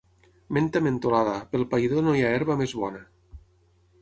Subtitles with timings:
[0.57, 3.05] Menta mentolada, pel païdor no hi ha herba més bona.